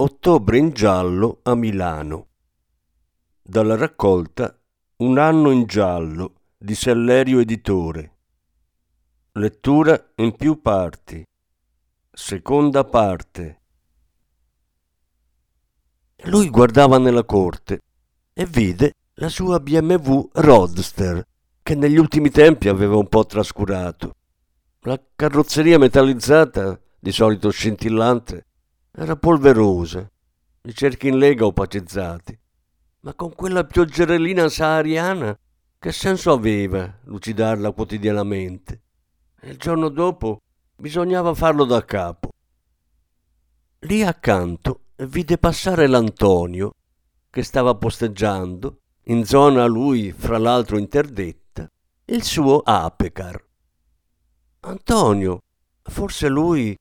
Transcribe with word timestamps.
Ottobre 0.00 0.56
in 0.56 0.70
giallo 0.70 1.40
a 1.42 1.54
Milano. 1.54 2.28
Dalla 3.42 3.76
raccolta 3.76 4.58
Un 4.96 5.18
anno 5.18 5.50
in 5.50 5.66
giallo 5.66 6.36
di 6.56 6.74
Sellerio 6.74 7.38
Editore. 7.38 8.16
Lettura 9.32 10.12
in 10.14 10.34
più 10.36 10.62
parti. 10.62 11.22
Seconda 12.10 12.84
parte. 12.84 13.60
Lui 16.24 16.48
guardava 16.48 16.96
nella 16.96 17.24
corte 17.24 17.82
e 18.32 18.46
vide 18.46 18.94
la 19.16 19.28
sua 19.28 19.60
BMW 19.60 20.30
Roadster, 20.32 21.26
che 21.62 21.74
negli 21.74 21.98
ultimi 21.98 22.30
tempi 22.30 22.68
aveva 22.70 22.96
un 22.96 23.06
po' 23.06 23.26
trascurato. 23.26 24.14
La 24.80 24.98
carrozzeria 25.14 25.78
metallizzata, 25.78 26.80
di 26.98 27.12
solito 27.12 27.50
scintillante, 27.50 28.46
era 28.92 29.16
polverosa, 29.16 30.10
i 30.62 30.74
cerchi 30.74 31.08
in 31.08 31.18
lega 31.18 31.46
opacizzati. 31.46 32.38
Ma 33.00 33.14
con 33.14 33.34
quella 33.34 33.64
pioggerellina 33.64 34.48
sahariana 34.48 35.38
che 35.78 35.92
senso 35.92 36.32
aveva 36.32 36.98
lucidarla 37.04 37.72
quotidianamente? 37.72 38.82
E 39.40 39.50
il 39.50 39.56
giorno 39.56 39.88
dopo 39.88 40.42
bisognava 40.76 41.34
farlo 41.34 41.64
da 41.64 41.84
capo. 41.84 42.30
Lì 43.80 44.02
accanto 44.02 44.80
vide 44.96 45.38
passare 45.38 45.86
l'Antonio, 45.86 46.74
che 47.30 47.42
stava 47.42 47.74
posteggiando, 47.74 48.80
in 49.04 49.24
zona 49.24 49.64
lui 49.64 50.12
fra 50.12 50.36
l'altro 50.36 50.76
interdetta, 50.76 51.66
il 52.06 52.22
suo 52.22 52.58
Apecar. 52.58 53.42
Antonio, 54.60 55.40
forse 55.82 56.28
lui 56.28 56.76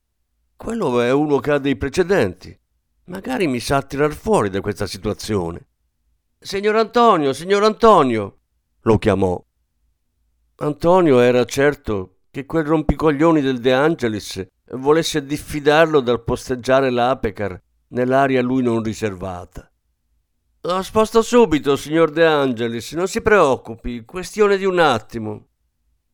quello 0.60 1.00
è 1.00 1.10
uno 1.14 1.40
che 1.40 1.52
ha 1.52 1.58
dei 1.58 1.78
precedenti. 1.78 2.54
Magari 3.06 3.48
mi 3.48 3.62
sa 3.62 3.82
tirar 3.82 4.12
fuori 4.12 4.50
da 4.50 4.60
questa 4.60 4.88
situazione. 4.88 5.68
Signor 6.38 6.76
Antonio, 6.76 7.32
signor 7.32 7.64
Antonio, 7.64 8.40
lo 8.82 8.98
chiamò. 8.98 9.42
Antonio 10.58 11.22
era 11.22 11.46
certo 11.46 12.18
che 12.30 12.46
quel 12.46 12.66
rompicoglioni 12.66 13.40
del 13.40 13.62
De 13.62 13.72
Angelis 13.72 14.46
volesse 14.74 15.24
diffidarlo 15.24 16.02
dal 16.02 16.26
posteggiare 16.26 16.90
l'Apecar 16.90 17.58
nell'area 17.88 18.42
a 18.42 18.44
lui 18.44 18.62
non 18.62 18.84
riservata. 18.84 19.72
Lo 20.64 20.82
sposto 20.82 21.22
subito, 21.22 21.78
signor 21.78 22.12
De 22.12 22.26
Angelis, 22.26 22.92
non 22.92 23.08
si 23.08 23.22
preoccupi, 23.22 24.04
questione 24.04 24.58
di 24.58 24.66
un 24.66 24.80
attimo. 24.80 25.46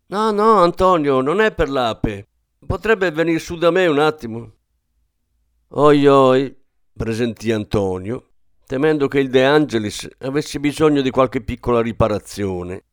No, 0.05 0.29
no, 0.29 0.61
Antonio, 0.61 1.21
non 1.21 1.41
è 1.41 1.51
per 1.51 1.67
l'ape. 1.67 2.27
Potrebbe 2.65 3.11
venire 3.11 3.37
su 3.37 3.57
da 3.57 3.69
me 3.69 3.85
un 3.85 3.99
attimo? 3.99 4.53
Oi 5.69 6.07
oi, 6.07 6.55
presentì 6.95 7.51
Antonio, 7.51 8.31
temendo 8.65 9.07
che 9.07 9.19
il 9.19 9.29
De 9.29 9.45
Angelis 9.45 10.07
avesse 10.19 10.59
bisogno 10.59 11.01
di 11.01 11.11
qualche 11.11 11.41
piccola 11.41 11.81
riparazione. 11.81 12.85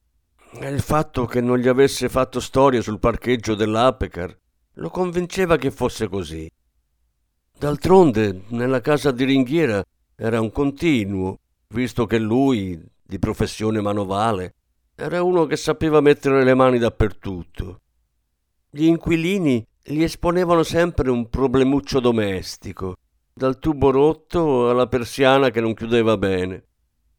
E 0.60 0.68
il 0.68 0.82
fatto 0.82 1.24
che 1.24 1.40
non 1.40 1.56
gli 1.56 1.68
avesse 1.68 2.10
fatto 2.10 2.38
storia 2.38 2.82
sul 2.82 2.98
parcheggio 2.98 3.54
dell'Apecar 3.54 4.38
lo 4.74 4.90
convinceva 4.90 5.56
che 5.56 5.70
fosse 5.70 6.08
così. 6.08 6.50
D'altronde, 7.58 8.42
nella 8.48 8.80
casa 8.80 9.10
di 9.10 9.24
ringhiera 9.24 9.82
era 10.14 10.40
un 10.40 10.50
continuo, 10.50 11.38
visto 11.68 12.04
che 12.04 12.18
lui, 12.18 12.78
di 13.02 13.18
professione 13.18 13.80
manovale, 13.80 14.54
era 14.94 15.22
uno 15.22 15.46
che 15.46 15.56
sapeva 15.56 16.00
mettere 16.00 16.44
le 16.44 16.54
mani 16.54 16.78
dappertutto. 16.78 17.80
Gli 18.74 18.86
inquilini 18.86 19.62
gli 19.82 20.02
esponevano 20.02 20.62
sempre 20.62 21.10
un 21.10 21.28
problemuccio 21.28 22.00
domestico, 22.00 22.96
dal 23.30 23.58
tubo 23.58 23.90
rotto 23.90 24.70
alla 24.70 24.86
persiana 24.86 25.50
che 25.50 25.60
non 25.60 25.74
chiudeva 25.74 26.16
bene. 26.16 26.64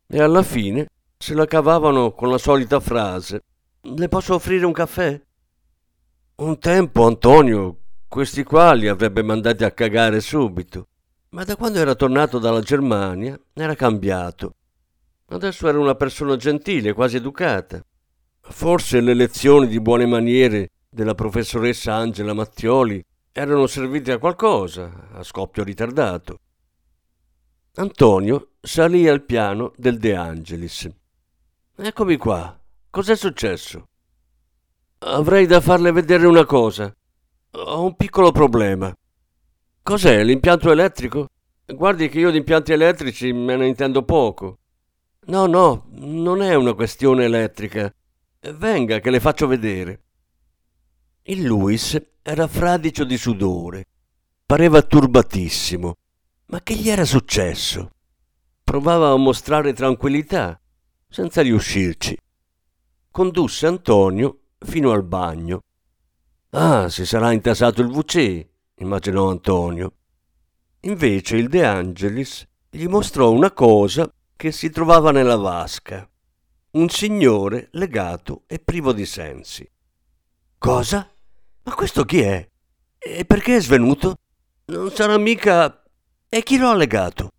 E 0.08 0.20
alla 0.20 0.42
fine 0.42 0.88
se 1.16 1.36
la 1.36 1.46
cavavano 1.46 2.14
con 2.14 2.32
la 2.32 2.40
solita 2.40 2.80
frase: 2.80 3.44
Le 3.82 4.08
posso 4.08 4.34
offrire 4.34 4.66
un 4.66 4.72
caffè? 4.72 5.22
Un 6.38 6.58
tempo 6.58 7.06
Antonio 7.06 7.78
questi 8.08 8.42
qua 8.44 8.74
li 8.74 8.88
avrebbe 8.88 9.22
mandati 9.22 9.64
a 9.64 9.70
cagare 9.70 10.22
subito, 10.22 10.88
ma 11.30 11.44
da 11.44 11.56
quando 11.56 11.78
era 11.78 11.94
tornato 11.94 12.40
dalla 12.40 12.62
Germania 12.62 13.40
era 13.54 13.76
cambiato. 13.76 14.56
Adesso 15.28 15.68
era 15.68 15.78
una 15.78 15.94
persona 15.94 16.36
gentile, 16.36 16.94
quasi 16.94 17.18
educata. 17.18 17.86
Forse 18.42 19.02
le 19.02 19.14
lezioni 19.14 19.68
di 19.68 19.80
buone 19.80 20.08
maniere 20.08 20.72
della 20.94 21.16
professoressa 21.16 21.96
Angela 21.96 22.34
Mattioli 22.34 23.04
erano 23.32 23.66
serviti 23.66 24.12
a 24.12 24.20
qualcosa, 24.20 25.10
a 25.14 25.24
scoppio 25.24 25.64
ritardato. 25.64 26.38
Antonio 27.76 28.52
salì 28.62 29.08
al 29.08 29.24
piano 29.24 29.74
del 29.76 29.98
De 29.98 30.16
Angelis. 30.16 30.88
Eccomi 31.76 32.18
qua. 32.18 32.60
Cos'è 32.92 33.16
successo? 33.16 33.88
Avrei 35.00 35.48
da 35.48 35.60
farle 35.60 35.92
vedere 35.92 36.28
una 36.28 36.46
cosa. 36.46 36.96
Ho 37.52 37.84
un 37.84 37.96
piccolo 37.96 38.32
problema. 38.32 38.96
Cos'è, 39.82 40.24
l'impianto 40.24 40.72
elettrico? 40.72 41.28
Guardi 41.66 42.10
che 42.10 42.20
io 42.20 42.30
di 42.30 42.38
impianti 42.38 42.72
elettrici 42.72 43.34
me 43.34 43.56
ne 43.56 43.66
intendo 43.66 44.04
poco. 44.04 44.60
No, 45.26 45.48
no, 45.48 45.88
non 45.90 46.44
è 46.44 46.54
una 46.54 46.74
questione 46.76 47.26
elettrica. 47.26 47.92
Venga, 48.56 49.00
che 49.00 49.10
le 49.10 49.20
faccio 49.20 49.48
vedere. 49.48 50.02
Il 51.26 51.44
Luis 51.44 51.98
era 52.22 52.50
fradicio 52.50 53.06
di 53.06 53.16
sudore, 53.16 53.88
pareva 54.46 54.82
turbatissimo. 54.82 55.96
Ma 56.48 56.62
che 56.62 56.76
gli 56.76 56.90
era 56.90 57.06
successo? 57.06 57.92
Provava 58.62 59.10
a 59.12 59.16
mostrare 59.16 59.72
tranquillità, 59.72 60.60
senza 61.08 61.42
riuscirci. 61.42 62.18
Condusse 63.10 63.68
Antonio 63.68 64.40
fino 64.60 64.92
al 64.92 65.04
bagno. 65.04 65.62
Ah, 66.50 66.90
si 66.90 67.06
sarà 67.06 67.32
intasato 67.32 67.82
il 67.82 67.88
WC, 67.88 68.48
immaginò 68.80 69.30
Antonio. 69.30 69.94
Invece 70.82 71.38
il 71.38 71.48
De 71.48 71.66
Angelis 71.66 72.46
gli 72.70 72.88
mostrò 72.88 73.32
una 73.32 73.54
cosa 73.54 74.14
che 74.36 74.52
si 74.52 74.70
trovava 74.70 75.12
nella 75.12 75.38
vasca. 75.38 76.06
Un 76.72 76.90
signore 76.90 77.70
legato 77.72 78.44
e 78.46 78.60
privo 78.60 78.92
di 78.92 79.06
sensi. 79.06 79.66
Cosa? 80.58 81.08
Ma 81.64 81.76
questo 81.76 82.04
chi 82.04 82.22
è? 82.22 82.48
E 82.98 83.26
perché 83.26 83.58
è 83.58 83.62
svenuto? 83.62 84.16
Non 84.66 84.92
sarà 84.92 85.18
mica... 85.18 85.84
E 86.30 86.44
chi 86.44 86.58
lo 86.58 86.70
ha 86.70 86.76
legato? 86.76 87.32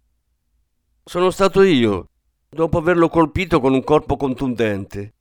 Sono 1.05 1.31
stato 1.31 1.63
io, 1.63 2.09
dopo 2.49 2.79
averlo 2.79 3.09
colpito 3.09 3.61
con 3.61 3.73
un 3.75 3.83
corpo 3.83 4.17
contundente. 4.17 5.15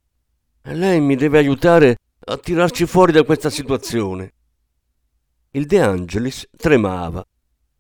E 0.61 0.75
lei 0.75 1.01
mi 1.01 1.15
deve 1.15 1.39
aiutare 1.39 1.97
a 2.25 2.37
tirarci 2.37 2.85
fuori 2.85 3.11
da 3.11 3.23
questa 3.23 3.49
situazione. 3.49 4.33
Il 5.51 5.65
De 5.65 5.81
Angelis 5.81 6.47
tremava. 6.55 7.25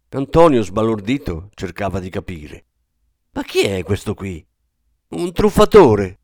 Antonio, 0.09 0.61
sbalordito, 0.61 1.49
cercava 1.53 1.99
di 1.99 2.09
capire. 2.09 2.65
Ma 3.31 3.43
chi 3.43 3.61
è 3.61 3.83
questo 3.83 4.13
qui? 4.13 4.45
Un 5.09 5.31
truffatore. 5.31 6.19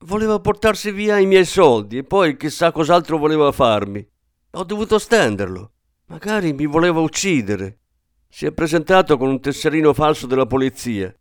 Voleva 0.00 0.38
portarsi 0.38 0.90
via 0.90 1.18
i 1.18 1.26
miei 1.26 1.44
soldi 1.44 1.98
e 1.98 2.04
poi 2.04 2.36
chissà 2.36 2.70
cos'altro 2.70 3.18
voleva 3.18 3.50
farmi. 3.50 4.06
Ho 4.56 4.64
dovuto 4.64 4.98
stenderlo. 4.98 5.72
Magari 6.06 6.54
mi 6.54 6.64
voleva 6.64 7.00
uccidere. 7.00 7.80
Si 8.26 8.46
è 8.46 8.52
presentato 8.52 9.18
con 9.18 9.28
un 9.28 9.38
tesserino 9.38 9.92
falso 9.92 10.26
della 10.26 10.46
polizia. 10.46 11.14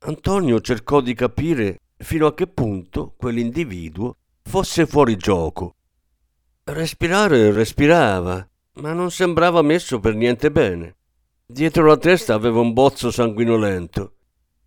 Antonio 0.00 0.60
cercò 0.60 1.00
di 1.00 1.14
capire 1.14 1.82
fino 1.96 2.26
a 2.26 2.34
che 2.34 2.48
punto 2.48 3.14
quell'individuo 3.16 4.16
fosse 4.42 4.86
fuori 4.86 5.16
gioco. 5.16 5.76
Respirare 6.64 7.52
respirava, 7.52 8.44
ma 8.80 8.92
non 8.92 9.12
sembrava 9.12 9.62
messo 9.62 10.00
per 10.00 10.16
niente 10.16 10.50
bene. 10.50 10.96
Dietro 11.46 11.86
la 11.86 11.96
testa 11.96 12.34
aveva 12.34 12.58
un 12.58 12.72
bozzo 12.72 13.12
sanguinolento, 13.12 14.16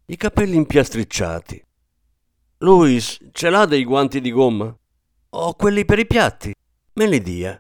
i 0.06 0.16
capelli 0.16 0.56
impiastricciati. 0.56 1.62
Luis, 2.60 3.20
ce 3.34 3.50
l'ha 3.50 3.66
dei 3.66 3.84
guanti 3.84 4.22
di 4.22 4.32
gomma? 4.32 4.74
Ho 5.32 5.54
quelli 5.56 5.84
per 5.84 6.00
i 6.00 6.08
piatti. 6.08 6.54
Me 7.00 7.06
li 7.08 7.22
dia. 7.24 7.52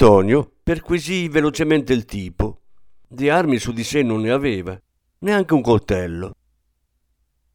Antonio 0.00 0.52
perquisì 0.62 1.26
velocemente 1.26 1.92
il 1.92 2.04
tipo. 2.04 2.60
Di 3.04 3.28
armi 3.28 3.58
su 3.58 3.72
di 3.72 3.82
sé 3.82 4.04
non 4.04 4.20
ne 4.20 4.30
aveva, 4.30 4.80
neanche 5.18 5.54
un 5.54 5.60
coltello. 5.60 6.36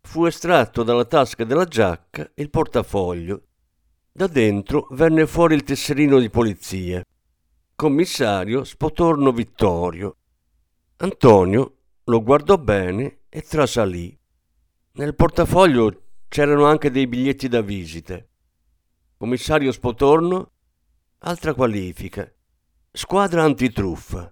Fu 0.02 0.26
estratto 0.26 0.84
dalla 0.84 1.06
tasca 1.06 1.46
della 1.46 1.64
giacca 1.64 2.30
il 2.36 2.50
portafoglio. 2.50 3.44
Da 4.12 4.28
dentro 4.28 4.90
venne 4.92 5.26
fuori 5.26 5.56
il 5.56 5.64
tesserino 5.64 6.20
di 6.20 6.30
polizia. 6.30 7.02
Commissario 7.76 8.66
Spotorno 8.66 9.32
Vittorio. 9.32 10.18
Antonio 10.98 11.78
lo 12.04 12.22
guardò 12.22 12.58
bene 12.58 13.20
e 13.30 13.40
trasalì. 13.40 14.20
Nel 14.96 15.16
portafoglio 15.16 16.02
c'erano 16.28 16.66
anche 16.66 16.92
dei 16.92 17.08
biglietti 17.08 17.48
da 17.48 17.62
visita. 17.62 18.22
Commissario 19.16 19.72
Spotorno 19.72 20.52
Altra 21.26 21.54
qualifica. 21.54 22.30
Squadra 22.92 23.44
antitruffa. 23.44 24.30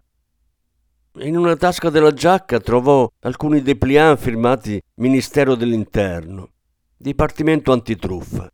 In 1.19 1.38
una 1.38 1.55
tasca 1.55 1.89
della 1.89 2.11
giacca 2.11 2.59
trovò 2.59 3.09
alcuni 3.21 3.61
dépliant 3.61 4.19
firmati 4.19 4.77
Ministero 4.95 5.55
dell'Interno, 5.55 6.51
Dipartimento 6.97 7.71
antitruffa. 7.71 8.51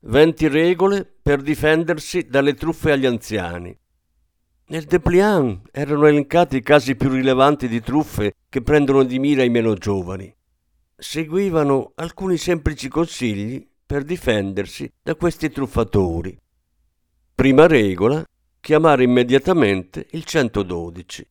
20 0.00 0.48
regole 0.48 1.04
per 1.22 1.40
difendersi 1.40 2.26
dalle 2.26 2.54
truffe 2.54 2.90
agli 2.90 3.06
anziani. 3.06 3.78
Nel 4.66 4.82
dépliant 4.82 5.68
erano 5.70 6.08
elencati 6.08 6.56
i 6.56 6.62
casi 6.62 6.96
più 6.96 7.10
rilevanti 7.10 7.68
di 7.68 7.80
truffe 7.80 8.32
che 8.48 8.60
prendono 8.60 9.04
di 9.04 9.20
mira 9.20 9.44
i 9.44 9.50
meno 9.50 9.74
giovani. 9.74 10.34
Seguivano 10.96 11.92
alcuni 11.94 12.38
semplici 12.38 12.88
consigli 12.88 13.64
per 13.86 14.02
difendersi 14.02 14.92
da 15.00 15.14
questi 15.14 15.48
truffatori. 15.48 16.36
Prima 17.38 17.68
regola, 17.68 18.24
chiamare 18.58 19.04
immediatamente 19.04 20.08
il 20.10 20.24
112. 20.24 21.30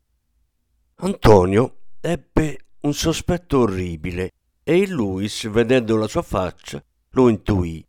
Antonio 1.00 1.80
ebbe 2.00 2.60
un 2.84 2.94
sospetto 2.94 3.60
orribile 3.60 4.32
e 4.64 4.78
il 4.78 4.90
Luis, 4.90 5.50
vedendo 5.50 5.98
la 5.98 6.08
sua 6.08 6.22
faccia, 6.22 6.82
lo 7.10 7.28
intuì. 7.28 7.86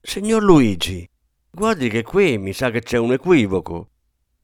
Signor 0.00 0.40
Luigi, 0.40 1.04
guardi 1.50 1.88
che 1.88 2.04
qui 2.04 2.38
mi 2.38 2.52
sa 2.52 2.70
che 2.70 2.82
c'è 2.82 2.96
un 2.96 3.14
equivoco. 3.14 3.90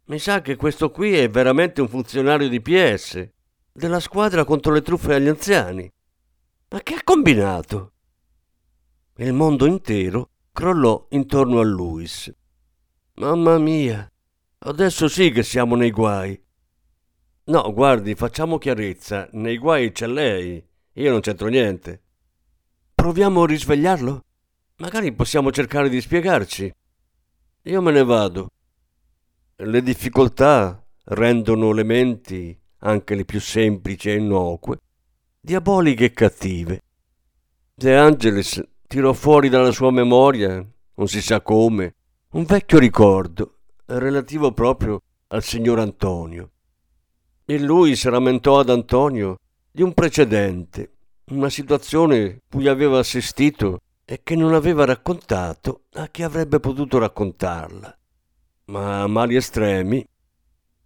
Mi 0.06 0.19
sa 0.19 0.40
che 0.40 0.56
questo 0.56 0.90
qui 0.90 1.14
è 1.14 1.30
veramente 1.30 1.83
un 1.83 1.88
funzionario 1.88 2.49
di 2.49 2.61
PS, 2.61 3.28
della 3.73 4.00
squadra 4.00 4.42
contro 4.42 4.73
le 4.73 4.83
truffe 4.83 5.14
agli 5.14 5.28
anziani. 5.28 5.88
Ma 6.71 6.80
che 6.80 6.95
ha 6.95 7.00
combinato? 7.04 7.92
Il 9.18 9.35
mondo 9.35 9.66
intero 9.66 10.30
crollò 10.52 11.06
intorno 11.11 11.61
a 11.61 11.64
Luis. 11.64 12.28
Mamma 13.16 13.59
mia, 13.59 14.11
adesso 14.61 15.07
sì 15.07 15.31
che 15.33 15.42
siamo 15.42 15.76
nei 15.76 15.90
guai. 15.90 16.40
No, 17.45 17.73
guardi, 17.75 18.14
facciamo 18.14 18.57
chiarezza, 18.57 19.28
nei 19.33 19.59
guai 19.59 19.92
c'è 19.92 20.07
lei, 20.07 20.64
io 20.95 21.11
non 21.11 21.21
c'entro 21.21 21.49
niente. 21.49 22.02
Proviamo 22.95 23.42
a 23.42 23.47
risvegliarlo? 23.47 24.25
Magari 24.76 25.12
possiamo 25.12 25.50
cercare 25.50 25.90
di 25.90 26.00
spiegarci. 26.00 26.73
Io 27.64 27.83
me 27.83 27.92
ne 27.92 28.02
vado. 28.02 28.49
Le 29.57 29.83
difficoltà 29.83 30.83
rendono 31.04 31.73
le 31.73 31.83
menti, 31.83 32.59
anche 32.78 33.14
le 33.14 33.26
più 33.26 33.40
semplici 33.40 34.09
e 34.09 34.16
innocue, 34.16 34.78
diaboliche 35.38 36.07
e 36.07 36.12
cattive. 36.12 36.81
De 37.75 37.95
Angelis 37.95 38.62
tirò 38.87 39.12
fuori 39.12 39.50
dalla 39.50 39.71
sua 39.71 39.90
memoria, 39.90 40.66
non 40.95 41.09
si 41.09 41.21
sa 41.21 41.42
come, 41.42 41.95
un 42.34 42.44
vecchio 42.44 42.78
ricordo 42.78 43.58
relativo 43.84 44.52
proprio 44.52 45.02
al 45.28 45.42
signor 45.42 45.78
Antonio. 45.78 46.50
E 47.44 47.58
lui 47.58 47.94
si 47.94 48.08
rammentò 48.08 48.58
ad 48.58 48.70
Antonio 48.70 49.36
di 49.70 49.82
un 49.82 49.92
precedente, 49.92 50.92
una 51.26 51.50
situazione 51.50 52.38
cui 52.48 52.68
aveva 52.68 53.00
assistito 53.00 53.80
e 54.06 54.20
che 54.22 54.34
non 54.34 54.54
aveva 54.54 54.86
raccontato 54.86 55.82
a 55.94 56.08
chi 56.08 56.22
avrebbe 56.22 56.58
potuto 56.58 56.96
raccontarla. 56.98 57.98
Ma 58.66 59.02
a 59.02 59.06
mali 59.06 59.36
estremi 59.36 60.02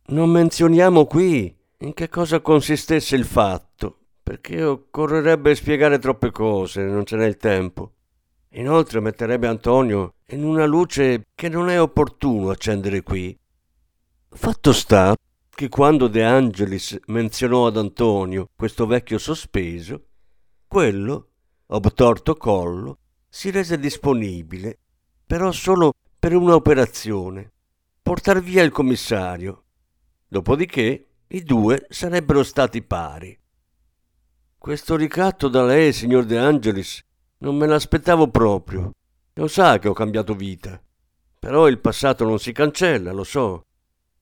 non 0.07 0.31
menzioniamo 0.31 1.07
qui 1.07 1.57
in 1.79 1.95
che 1.95 2.09
cosa 2.09 2.41
consistesse 2.41 3.15
il 3.15 3.25
fatto, 3.25 3.99
perché 4.21 4.65
occorrerebbe 4.65 5.55
spiegare 5.55 6.01
troppe 6.01 6.33
cose, 6.33 6.83
non 6.83 7.05
ce 7.05 7.15
n'è 7.15 7.27
il 7.27 7.37
tempo. 7.37 7.93
Inoltre 8.57 9.01
metterebbe 9.01 9.47
Antonio 9.47 10.15
in 10.29 10.43
una 10.43 10.65
luce 10.65 11.27
che 11.35 11.49
non 11.49 11.69
è 11.69 11.81
opportuno 11.81 12.49
accendere 12.51 13.03
qui. 13.03 13.39
Fatto 14.31 14.73
sta 14.73 15.15
che 15.49 15.69
quando 15.69 16.09
De 16.09 16.25
Angelis 16.25 16.99
menzionò 17.07 17.67
ad 17.67 17.77
Antonio 17.77 18.49
questo 18.57 18.87
vecchio 18.87 19.19
sospeso, 19.19 20.07
quello, 20.67 21.29
obtorto 21.67 22.35
collo, 22.37 22.99
si 23.29 23.51
rese 23.51 23.79
disponibile, 23.79 24.79
però 25.27 25.53
solo 25.53 25.93
per 26.19 26.35
una 26.35 26.55
operazione, 26.55 27.53
portar 28.01 28.41
via 28.43 28.63
il 28.63 28.71
commissario. 28.71 29.65
Dopodiché 30.27 31.09
i 31.29 31.43
due 31.43 31.87
sarebbero 31.91 32.43
stati 32.43 32.83
pari. 32.83 33.39
Questo 34.57 34.97
ricatto 34.97 35.49
da 35.49 35.63
lei, 35.63 35.93
signor 35.93 36.25
De 36.25 36.39
Angelis, 36.39 37.06
non 37.39 37.57
me 37.57 37.67
l'aspettavo 37.67 38.29
proprio. 38.29 38.91
Lo 39.35 39.49
sa 39.49 39.79
che 39.79 39.89
ho 39.89 39.93
cambiato 39.93 40.35
vita. 40.35 40.81
Però 41.39 41.69
il 41.69 41.79
passato 41.79 42.25
non 42.25 42.39
si 42.39 42.53
cancella, 42.53 43.13
lo 43.13 43.25
so. 43.25 43.63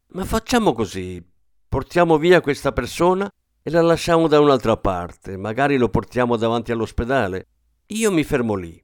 Ma 0.08 0.24
facciamo 0.24 0.72
così. 0.72 1.24
Portiamo 1.68 2.18
via 2.18 2.40
questa 2.40 2.72
persona 2.72 3.30
e 3.62 3.70
la 3.70 3.80
lasciamo 3.80 4.28
da 4.28 4.40
un'altra 4.40 4.76
parte, 4.76 5.36
magari 5.36 5.76
lo 5.76 5.88
portiamo 5.88 6.36
davanti 6.36 6.70
all'ospedale. 6.70 7.46
Io 7.86 8.12
mi 8.12 8.24
fermo 8.24 8.54
lì. 8.54 8.82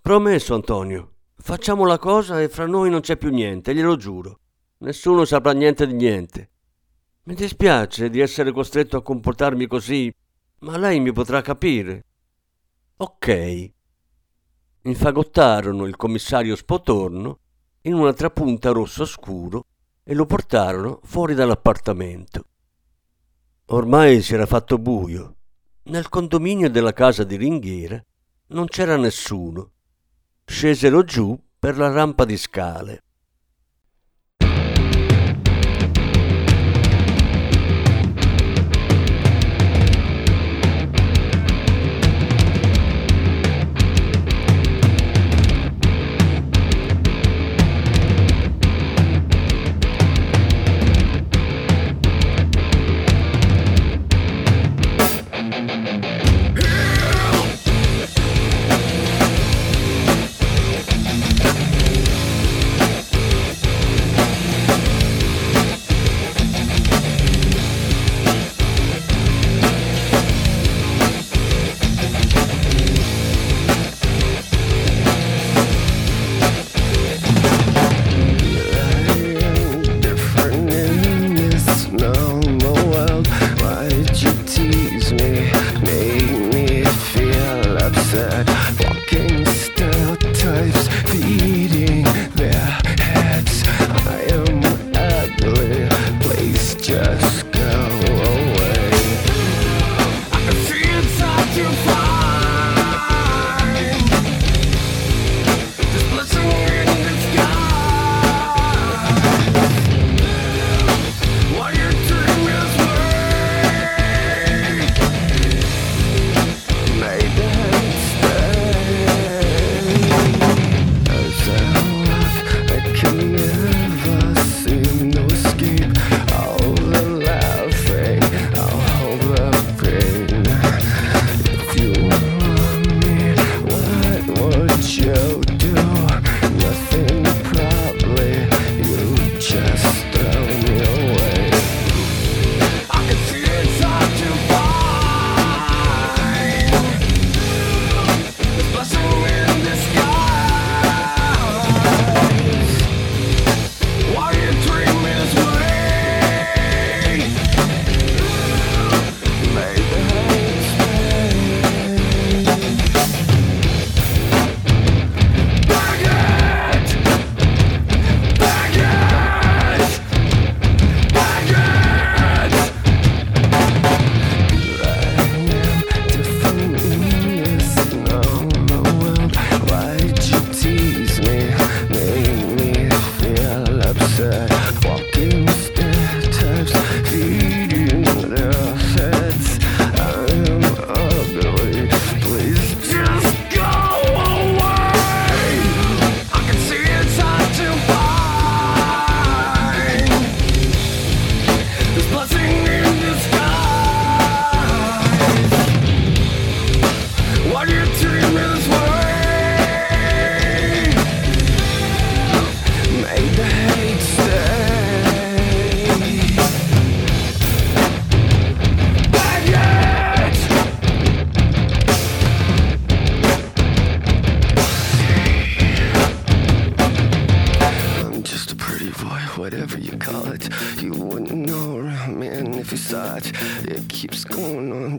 Promesso, 0.00 0.54
Antonio. 0.54 1.12
Facciamo 1.36 1.84
la 1.84 1.98
cosa 1.98 2.40
e 2.40 2.48
fra 2.48 2.66
noi 2.66 2.90
non 2.90 3.00
c'è 3.00 3.16
più 3.16 3.30
niente, 3.30 3.74
glielo 3.74 3.96
giuro. 3.96 4.38
Nessuno 4.78 5.24
saprà 5.24 5.52
niente 5.52 5.86
di 5.86 5.94
niente. 5.94 6.50
Mi 7.24 7.34
dispiace 7.34 8.10
di 8.10 8.20
essere 8.20 8.52
costretto 8.52 8.96
a 8.96 9.02
comportarmi 9.02 9.66
così, 9.66 10.12
ma 10.60 10.76
lei 10.76 11.00
mi 11.00 11.12
potrà 11.12 11.40
capire. 11.40 12.04
Ok. 12.96 13.72
Infagottarono 14.82 15.86
il 15.86 15.96
commissario 15.96 16.54
Spotorno 16.54 17.40
in 17.82 17.94
una 17.94 18.12
trapunta 18.12 18.70
rosso 18.70 19.04
scuro 19.04 19.66
e 20.04 20.14
lo 20.14 20.26
portarono 20.26 21.00
fuori 21.02 21.34
dall'appartamento. 21.34 22.44
Ormai 23.66 24.22
si 24.22 24.34
era 24.34 24.46
fatto 24.46 24.78
buio. 24.78 25.36
Nel 25.84 26.08
condominio 26.08 26.70
della 26.70 26.92
casa 26.92 27.24
di 27.24 27.36
Ringhiera 27.36 28.00
non 28.48 28.66
c'era 28.66 28.96
nessuno. 28.96 29.72
Scesero 30.44 31.02
giù 31.02 31.36
per 31.58 31.76
la 31.76 31.90
rampa 31.90 32.24
di 32.24 32.36
scale. 32.36 33.03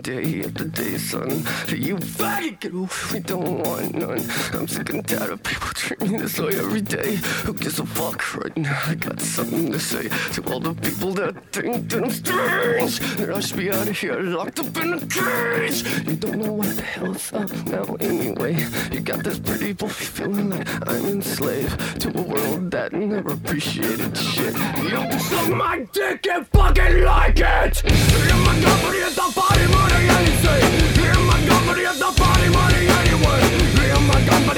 day 0.06 0.44
after 0.44 0.66
day, 0.66 0.98
son. 1.00 1.44
You 1.68 1.98
fucking 1.98 2.58
get 2.60 2.76
off. 2.76 3.12
We 3.12 3.22
don't 3.22 3.64
want 3.66 3.96
none. 3.96 4.22
I'm 4.54 4.68
sick 4.68 4.92
and 4.92 5.08
tired 5.08 5.32
of 5.32 5.42
people 5.42 5.70
treating 5.70 6.12
me 6.12 6.18
this 6.20 6.40
way 6.40 6.54
every 6.60 6.82
day. 6.82 7.16
Who 7.46 7.54
gives 7.54 7.80
a 7.80 7.88
fuck 7.88 8.36
right 8.36 8.56
now? 8.56 8.80
I 8.86 8.94
got 8.94 9.20
something 9.20 9.72
to 9.72 9.80
say 9.80 10.08
to 10.34 10.44
all 10.52 10.60
the 10.60 10.76
people 10.76 11.12
that 11.14 11.34
think 11.52 11.90
them 11.90 12.12
strange. 12.12 13.00
That 13.18 13.34
I 13.34 13.40
should 13.40 13.58
be 13.58 13.72
out 13.72 13.88
of 13.88 13.98
here, 13.98 14.20
locked 14.22 14.60
up 14.60 14.78
in 14.78 14.94
a 14.94 15.00
cage. 15.00 15.82
You 16.08 16.16
don't 16.18 16.38
know 16.38 16.54
what 16.54 16.76
the 16.76 16.84
hell's 16.84 17.34
up 17.34 17.52
now, 17.66 17.96
anyway. 18.00 18.64
You 18.92 19.00
got 19.00 19.24
this 19.24 19.40
pretty 19.40 19.74
boy 19.74 19.88
feeling 19.88 20.52
like 20.52 20.68
I'm 20.88 21.06
enslaved 21.18 22.02
to 22.02 22.10
a 22.16 22.22
world 22.22 22.70
that 22.70 22.94
never 22.94 23.34
appreciated 23.34 24.16
shit. 24.16 24.54
You 24.54 25.20
suck 25.20 25.50
my 25.50 25.88
dick 25.92 26.28
and 26.28 26.46
fucking 26.46 27.04
like 27.04 27.40
it. 27.40 27.84
You're 27.84 28.42
my 28.46 28.56
company 28.62 29.02
at 29.02 29.14
the 29.16 29.34
body, 29.36 29.68
money 29.74 29.95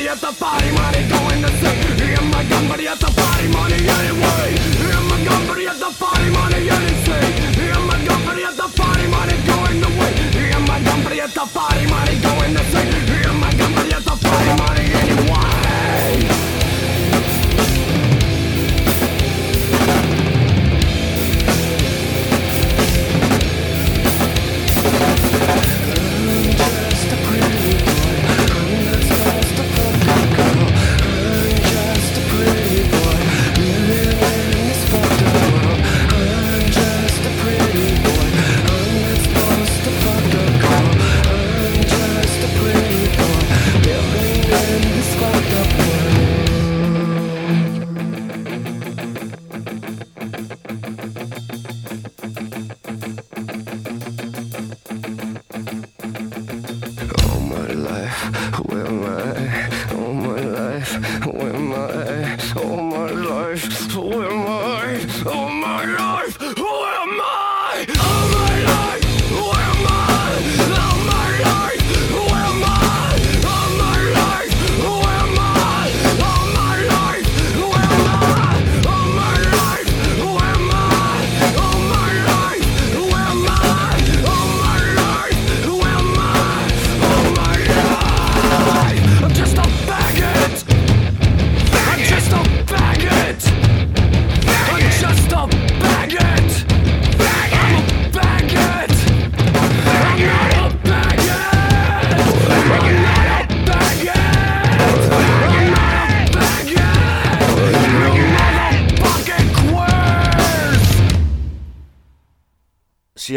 at 0.07 0.21
the 0.21 0.31
party 0.39 0.71
money, 0.71 1.03
going 1.09 1.41
to 1.43 1.51
say, 1.59 1.75
gun, 2.49 2.67
the 2.99 3.11
party 3.11 3.47
money 3.49 3.75
anyway. 3.75 4.46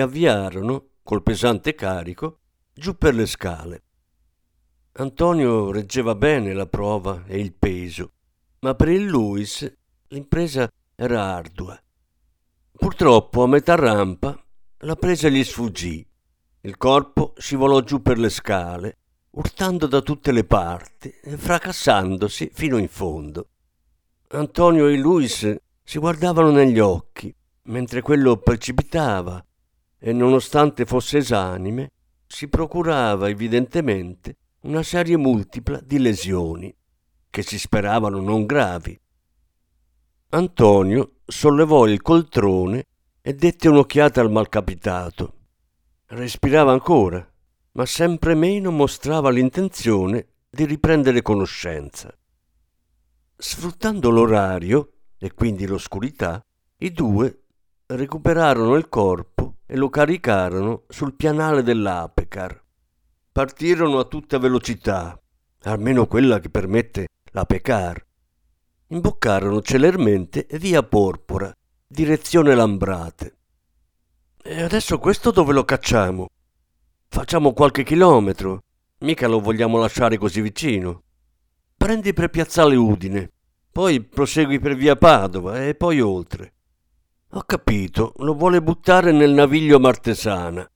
Avviarono, 0.01 0.89
col 1.03 1.23
pesante 1.23 1.75
carico, 1.75 2.41
giù 2.73 2.97
per 2.97 3.15
le 3.15 3.27
scale. 3.27 3.83
Antonio 4.93 5.71
reggeva 5.71 6.15
bene 6.15 6.53
la 6.53 6.67
prova 6.67 7.25
e 7.27 7.39
il 7.39 7.53
peso, 7.53 8.13
ma 8.61 8.75
per 8.75 8.89
il 8.89 9.05
Luis 9.05 9.71
l'impresa 10.09 10.71
era 10.95 11.35
ardua. 11.35 11.81
Purtroppo 12.73 13.43
a 13.43 13.47
metà 13.47 13.75
rampa 13.77 14.39
la 14.79 14.97
presa 14.97 15.29
gli 15.29 15.45
sfuggì. 15.45 16.07
Il 16.63 16.77
corpo 16.77 17.35
scivolò 17.39 17.81
giù 17.81 18.03
per 18.03 18.19
le 18.19 18.31
scale, 18.31 18.99
urtando 19.31 19.87
da 19.87 20.01
tutte 20.01 20.33
le 20.33 20.45
parti 20.45 21.09
e 21.23 21.37
fracassandosi 21.37 22.51
fino 22.53 22.79
in 22.79 22.89
fondo. 22.89 23.49
Antonio 24.29 24.87
e 24.87 24.97
Luis 24.97 25.57
si 25.83 25.99
guardavano 25.99 26.51
negli 26.51 26.79
occhi, 26.79 27.35
mentre 27.65 28.03
quello 28.03 28.37
precipitava 28.37 29.45
e, 30.01 30.13
nonostante 30.13 30.87
fosse 30.87 31.19
esanime, 31.19 31.93
si 32.27 32.49
procurava 32.49 33.29
evidentemente 33.29 34.37
una 34.63 34.83
serie 34.83 35.17
multipla 35.17 35.81
di 35.81 35.99
lesioni, 35.99 36.75
che 37.29 37.43
si 37.43 37.59
speravano 37.59 38.21
non 38.21 38.47
gravi. 38.47 38.99
Antonio 40.31 41.17
sollevò 41.27 41.87
il 41.87 42.01
coltrone 42.03 42.87
e 43.21 43.35
dette 43.35 43.69
un'occhiata 43.69 44.21
al 44.21 44.31
malcapitato. 44.31 45.35
Respirava 46.07 46.73
ancora, 46.73 47.25
ma 47.73 47.87
sempre 47.87 48.35
meno 48.35 48.71
mostrava 48.71 49.31
l'intenzione 49.31 50.27
di 50.49 50.65
riprendere 50.65 51.23
conoscenza. 51.23 52.13
Sfruttando 53.37 54.11
l'orario 54.11 54.93
e 55.19 55.33
quindi 55.35 55.67
l'oscurità, 55.67 56.45
i 56.79 56.93
due 56.93 57.43
recuperarono 57.87 58.77
il 58.77 58.89
corpo 58.89 59.30
e 59.73 59.77
lo 59.77 59.89
caricarono 59.89 60.83
sul 60.89 61.15
pianale 61.15 61.63
dell'Apecar. 61.63 62.61
Partirono 63.31 64.01
a 64.01 64.05
tutta 64.05 64.41
velocità, 64.41 65.17
almeno 65.63 66.09
quella 66.09 66.41
che 66.41 66.51
permette 66.51 67.07
l'Apecar. 67.27 68.05
Imboccarono 68.89 69.63
celermente 69.63 70.49
via 70.59 70.83
Porpora, 70.83 71.57
direzione 71.87 72.57
Lambrate. 72.57 73.37
E 74.43 74.61
adesso 74.61 74.99
questo 74.99 75.31
dove 75.31 75.53
lo 75.53 75.65
cacciamo? 75.65 76.27
Facciamo 77.07 77.53
qualche 77.53 77.85
chilometro, 77.85 78.65
mica 78.99 79.29
lo 79.29 79.39
vogliamo 79.39 79.79
lasciare 79.79 80.19
così 80.19 80.41
vicino. 80.41 81.05
Prendi 81.77 82.13
per 82.13 82.29
Piazzale 82.29 82.75
Udine, 82.75 83.31
poi 83.71 84.03
prosegui 84.03 84.59
per 84.59 84.75
via 84.75 84.97
Padova 84.97 85.65
e 85.65 85.77
poi 85.77 86.01
oltre. 86.01 86.55
Ho 87.35 87.43
capito, 87.43 88.13
lo 88.17 88.35
vuole 88.35 88.61
buttare 88.61 89.13
nel 89.13 89.31
naviglio 89.31 89.79
Martesana. 89.79 90.69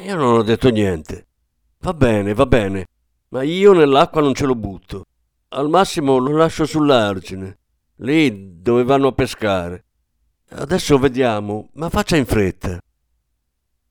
Io 0.00 0.14
non 0.16 0.34
ho 0.34 0.42
detto 0.42 0.68
niente. 0.68 1.28
Va 1.80 1.94
bene, 1.94 2.34
va 2.34 2.44
bene, 2.44 2.86
ma 3.28 3.42
io 3.42 3.72
nell'acqua 3.72 4.20
non 4.20 4.34
ce 4.34 4.44
lo 4.44 4.54
butto. 4.54 5.04
Al 5.48 5.70
massimo 5.70 6.18
lo 6.18 6.36
lascio 6.36 6.66
sull'argine, 6.66 7.58
lì 7.96 8.60
dove 8.60 8.84
vanno 8.84 9.06
a 9.06 9.12
pescare. 9.12 9.84
Adesso 10.50 10.98
vediamo, 10.98 11.70
ma 11.74 11.88
faccia 11.88 12.16
in 12.16 12.26
fretta. 12.26 12.78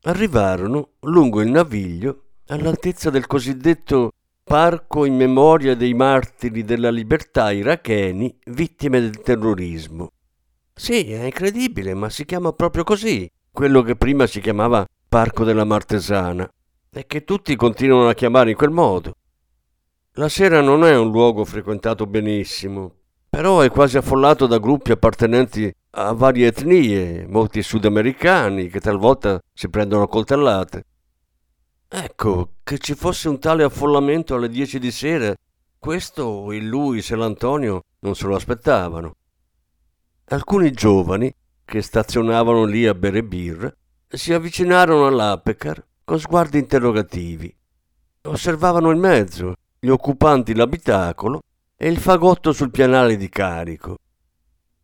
Arrivarono 0.04 0.92
lungo 1.00 1.42
il 1.42 1.50
naviglio 1.50 2.26
all'altezza 2.50 3.10
del 3.10 3.26
cosiddetto 3.26 4.12
Parco 4.44 5.04
in 5.04 5.16
memoria 5.16 5.76
dei 5.76 5.96
martiri 5.96 6.64
della 6.64 6.92
libertà 6.92 7.52
iracheni 7.52 8.38
vittime 8.46 9.00
del 9.02 9.20
terrorismo. 9.22 10.12
Sì, 10.78 11.12
è 11.12 11.24
incredibile, 11.24 11.96
ma 11.96 12.08
si 12.08 12.24
chiama 12.24 12.54
proprio 12.54 12.84
così, 12.84 13.28
quello 13.52 13.82
che 13.82 13.96
prima 13.96 14.28
si 14.28 14.40
chiamava 14.40 14.86
Parco 15.10 15.44
della 15.44 15.64
Martesana, 15.64 16.48
e 16.92 17.08
che 17.08 17.24
tutti 17.24 17.56
continuano 17.56 18.10
a 18.10 18.14
chiamare 18.14 18.52
in 18.52 18.56
quel 18.56 18.70
modo. 18.70 19.14
La 20.14 20.30
sera 20.30 20.62
non 20.62 20.86
è 20.86 20.96
un 20.96 21.10
luogo 21.10 21.44
frequentato 21.46 22.06
benissimo, 22.06 22.94
però 23.28 23.62
è 23.62 23.72
quasi 23.72 23.98
affollato 23.98 24.46
da 24.46 24.60
gruppi 24.60 24.92
appartenenti 24.92 25.74
a 25.92 26.14
varie 26.14 26.46
etnie, 26.46 27.26
molti 27.28 27.64
sudamericani 27.64 28.70
che 28.70 28.80
talvolta 28.80 29.42
si 29.52 29.70
prendono 29.70 30.08
coltellate. 30.08 30.84
Ecco, 31.90 32.52
che 32.64 32.78
ci 32.78 32.94
fosse 32.94 33.30
un 33.30 33.40
tale 33.40 33.64
affollamento 33.64 34.36
alle 34.36 34.48
dieci 34.48 34.78
di 34.78 34.92
sera, 34.92 35.34
questo 35.80 36.52
il 36.52 36.68
Luis 36.68 37.10
e 37.10 37.16
l'Antonio 37.16 37.82
non 38.02 38.14
se 38.14 38.28
lo 38.28 38.36
aspettavano. 38.36 39.16
Alcuni 40.30 40.72
giovani, 40.72 41.34
che 41.64 41.82
stazionavano 41.82 42.66
lì 42.66 42.86
a 42.86 42.94
bere 42.94 43.24
birra, 43.24 43.74
si 44.10 44.34
avvicinarono 44.34 45.08
all'Apecar 45.08 45.86
con 46.04 46.20
sguardi 46.20 46.60
interrogativi. 46.60 47.56
Osservavano 48.24 48.90
il 48.90 48.98
mezzo, 48.98 49.54
gli 49.80 49.88
occupanti 49.88 50.54
l'abitacolo 50.54 51.40
e 51.78 51.88
il 51.88 51.98
fagotto 51.98 52.52
sul 52.52 52.72
pianale 52.72 53.16
di 53.16 53.30
carico. 53.30 54.00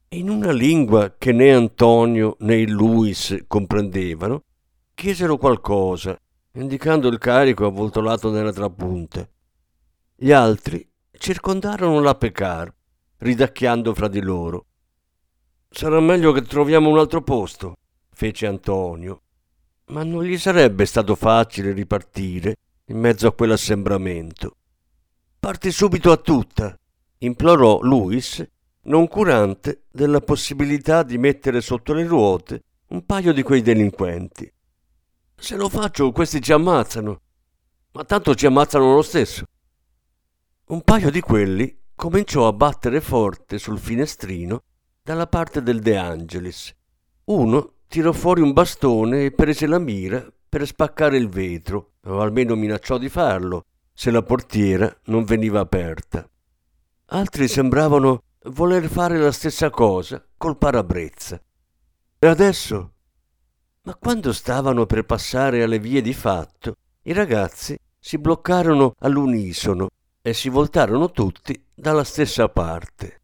In 0.09 0.29
una 0.29 0.53
lingua 0.53 1.15
che 1.17 1.33
né 1.33 1.51
Antonio 1.51 2.37
né 2.39 2.55
il 2.55 2.71
Luis 2.71 3.43
comprendevano, 3.45 4.43
chiesero 4.93 5.35
qualcosa, 5.35 6.17
indicando 6.53 7.09
il 7.09 7.17
carico 7.17 7.65
avvoltolato 7.65 8.31
nella 8.31 8.53
trapunta. 8.53 9.27
Gli 10.15 10.31
altri 10.31 10.89
circondarono 11.11 11.99
l'Apecar, 11.99 12.73
ridacchiando 13.17 13.93
fra 13.93 14.07
di 14.07 14.21
loro. 14.21 14.67
Sarà 15.75 15.99
meglio 15.99 16.31
che 16.33 16.43
troviamo 16.43 16.89
un 16.89 16.99
altro 16.99 17.23
posto, 17.23 17.77
fece 18.11 18.45
Antonio. 18.45 19.21
Ma 19.87 20.03
non 20.03 20.23
gli 20.23 20.37
sarebbe 20.37 20.85
stato 20.85 21.15
facile 21.15 21.73
ripartire 21.73 22.57
in 22.85 22.99
mezzo 22.99 23.25
a 23.25 23.33
quell'assembramento. 23.33 24.55
Parti 25.39 25.71
subito 25.71 26.11
a 26.11 26.17
tutta, 26.17 26.77
implorò 27.17 27.79
Luis, 27.81 28.47
noncurante 28.83 29.85
della 29.91 30.21
possibilità 30.21 31.01
di 31.01 31.17
mettere 31.17 31.59
sotto 31.59 31.93
le 31.93 32.05
ruote 32.05 32.61
un 32.89 33.03
paio 33.03 33.33
di 33.33 33.41
quei 33.41 33.63
delinquenti. 33.63 34.49
Se 35.35 35.55
lo 35.55 35.69
faccio, 35.69 36.11
questi 36.11 36.39
ci 36.39 36.53
ammazzano, 36.53 37.19
ma 37.93 38.03
tanto 38.03 38.35
ci 38.35 38.45
ammazzano 38.45 38.93
lo 38.93 39.01
stesso. 39.01 39.43
Un 40.67 40.81
paio 40.83 41.09
di 41.09 41.19
quelli 41.19 41.75
cominciò 41.95 42.45
a 42.45 42.53
battere 42.53 43.01
forte 43.01 43.57
sul 43.57 43.79
finestrino 43.79 44.61
dalla 45.03 45.27
parte 45.27 45.61
del 45.61 45.81
De 45.81 45.97
Angelis. 45.97 46.73
Uno 47.25 47.73
tirò 47.87 48.13
fuori 48.13 48.39
un 48.39 48.53
bastone 48.53 49.25
e 49.25 49.31
prese 49.31 49.67
la 49.67 49.77
mira 49.77 50.25
per 50.47 50.65
spaccare 50.65 51.17
il 51.17 51.27
vetro, 51.27 51.95
o 52.05 52.21
almeno 52.21 52.55
minacciò 52.55 52.97
di 52.97 53.09
farlo, 53.09 53.65
se 53.93 54.11
la 54.11 54.23
portiera 54.23 54.91
non 55.05 55.25
veniva 55.25 55.59
aperta. 55.59 56.25
Altri 57.07 57.49
sembravano 57.49 58.23
voler 58.45 58.87
fare 58.87 59.17
la 59.17 59.31
stessa 59.33 59.69
cosa 59.69 60.25
col 60.37 60.57
parabrezza. 60.57 61.41
E 62.17 62.27
adesso? 62.27 62.93
Ma 63.81 63.95
quando 63.95 64.31
stavano 64.31 64.85
per 64.85 65.03
passare 65.03 65.63
alle 65.63 65.79
vie 65.79 66.01
di 66.01 66.13
fatto, 66.13 66.75
i 67.03 67.11
ragazzi 67.11 67.77
si 67.99 68.17
bloccarono 68.17 68.93
all'unisono 68.99 69.89
e 70.21 70.33
si 70.33 70.47
voltarono 70.47 71.11
tutti 71.11 71.61
dalla 71.73 72.05
stessa 72.05 72.47
parte. 72.47 73.22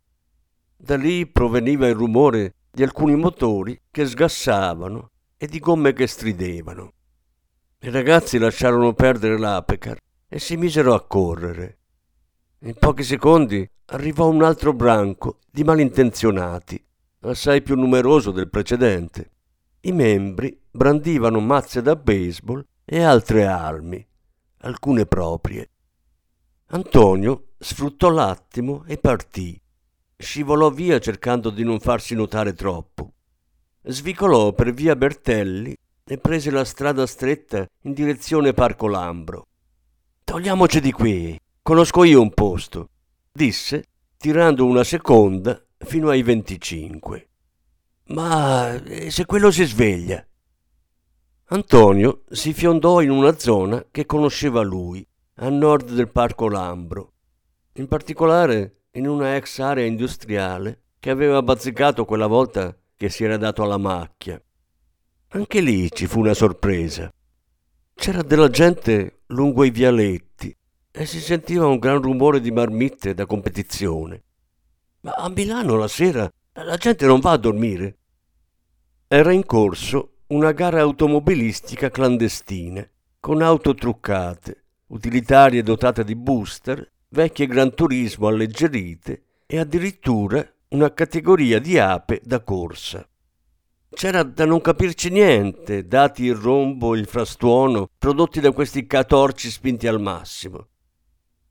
Da 0.82 0.96
lì 0.96 1.28
proveniva 1.28 1.88
il 1.88 1.94
rumore 1.94 2.56
di 2.72 2.84
alcuni 2.84 3.14
motori 3.14 3.78
che 3.92 4.06
sgassavano 4.06 5.12
e 5.36 5.46
di 5.46 5.60
gomme 5.60 5.92
che 5.92 6.08
stridevano. 6.08 6.94
I 7.80 7.90
ragazzi 7.90 8.38
lasciarono 8.38 8.94
perdere 8.94 9.38
l'Apecar 9.38 9.98
e 10.30 10.40
si 10.40 10.56
misero 10.56 10.94
a 10.94 11.06
correre. 11.06 11.80
In 12.60 12.76
pochi 12.76 13.04
secondi 13.04 13.70
arrivò 13.88 14.30
un 14.30 14.42
altro 14.42 14.72
branco 14.72 15.40
di 15.52 15.66
malintenzionati, 15.66 16.82
assai 17.24 17.62
più 17.62 17.76
numeroso 17.76 18.32
del 18.32 18.50
precedente. 18.50 19.32
I 19.82 19.92
membri 19.92 20.58
brandivano 20.72 21.42
mazze 21.42 21.82
da 21.82 21.98
baseball 21.98 22.66
e 22.86 23.04
altre 23.04 23.46
armi, 23.46 24.08
alcune 24.60 25.06
proprie. 25.06 25.70
Antonio 26.68 27.50
sfruttò 27.58 28.10
l'attimo 28.10 28.86
e 28.86 28.98
partì 28.98 29.62
scivolò 30.22 30.70
via 30.70 31.00
cercando 31.00 31.50
di 31.50 31.64
non 31.64 31.80
farsi 31.80 32.14
notare 32.14 32.54
troppo. 32.54 33.14
Svicolò 33.84 34.52
per 34.52 34.74
via 34.74 34.96
Bertelli 34.98 35.76
e 36.04 36.18
prese 36.18 36.52
la 36.52 36.66
strada 36.66 37.08
stretta 37.08 37.66
in 37.84 37.94
direzione 37.94 38.54
Parco 38.54 38.88
Lambro. 38.88 39.48
Togliamoci 40.26 40.82
di 40.82 40.92
qui, 40.92 41.40
conosco 41.62 42.04
io 42.04 42.22
un 42.22 42.34
posto, 42.34 42.90
disse, 43.32 43.86
tirando 44.18 44.66
una 44.66 44.84
seconda 44.84 45.64
fino 45.78 46.10
ai 46.10 46.22
25. 46.22 47.30
Ma 48.08 48.80
se 49.08 49.26
quello 49.26 49.52
si 49.52 49.64
sveglia? 49.64 50.24
Antonio 51.52 52.24
si 52.30 52.54
fiondò 52.54 53.02
in 53.02 53.10
una 53.10 53.38
zona 53.40 53.86
che 53.90 54.06
conosceva 54.06 54.62
lui, 54.62 55.08
a 55.36 55.50
nord 55.50 55.92
del 55.92 56.10
Parco 56.10 56.50
Lambro. 56.50 57.14
In 57.74 57.88
particolare 57.88 58.79
in 58.94 59.08
una 59.08 59.36
ex 59.36 59.60
area 59.60 59.86
industriale 59.86 60.84
che 61.00 61.10
aveva 61.10 61.42
bazzicato 61.42 62.06
quella 62.06 62.28
volta 62.28 62.76
che 62.96 63.10
si 63.10 63.24
era 63.24 63.38
dato 63.38 63.64
alla 63.64 63.78
macchia. 63.78 64.42
Anche 65.30 65.62
lì 65.62 65.90
ci 65.92 66.08
fu 66.08 66.20
una 66.20 66.34
sorpresa. 66.34 67.12
C'era 67.94 68.24
della 68.24 68.50
gente 68.50 69.22
lungo 69.28 69.64
i 69.64 69.70
vialetti 69.70 70.56
e 70.92 71.06
si 71.06 71.20
sentiva 71.20 71.68
un 71.68 71.78
gran 71.78 72.02
rumore 72.02 72.42
di 72.42 72.52
marmitte 72.52 73.14
da 73.14 73.26
competizione. 73.26 74.24
Ma 75.02 75.12
a 75.12 75.30
Milano 75.30 75.76
la 75.76 75.88
sera 75.88 76.30
la 76.54 76.76
gente 76.78 77.06
non 77.06 77.20
va 77.20 77.32
a 77.32 77.38
dormire. 77.38 77.98
Era 79.08 79.32
in 79.32 79.46
corso 79.46 80.18
una 80.28 80.52
gara 80.52 80.82
automobilistica 80.82 81.90
clandestina, 81.90 82.88
con 83.20 83.42
auto 83.42 83.74
truccate, 83.74 84.66
utilitarie 84.88 85.64
dotate 85.64 86.04
di 86.04 86.16
booster, 86.16 86.92
vecchie 87.12 87.48
Gran 87.48 87.74
Turismo 87.74 88.28
alleggerite 88.28 89.24
e 89.46 89.58
addirittura 89.58 90.48
una 90.70 90.94
categoria 90.94 91.60
di 91.60 91.80
ape 91.80 92.22
da 92.24 92.42
corsa. 92.42 93.08
C'era 93.90 94.22
da 94.22 94.46
non 94.46 94.62
capirci 94.62 95.10
niente, 95.10 95.88
dati 95.88 96.24
il 96.26 96.36
rombo, 96.36 96.96
il 96.96 97.08
frastuono, 97.08 97.90
prodotti 97.98 98.40
da 98.40 98.52
questi 98.52 98.86
catorci 98.86 99.50
spinti 99.50 99.88
al 99.88 100.00
massimo. 100.00 100.68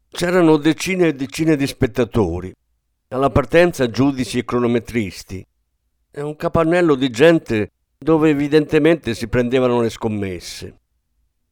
C'erano 0.08 0.56
decine 0.56 1.08
e 1.08 1.14
decine 1.14 1.56
di 1.56 1.66
spettatori, 1.66 2.54
alla 3.08 3.30
partenza 3.30 3.90
giudici 3.90 4.38
e 4.38 4.44
cronometristi, 4.44 5.44
e 6.12 6.22
un 6.22 6.36
capannello 6.36 6.94
di 6.94 7.10
gente 7.10 7.72
dove 7.98 8.30
evidentemente 8.30 9.14
si 9.14 9.26
prendevano 9.26 9.80
le 9.80 9.90
scommesse. 9.90 10.78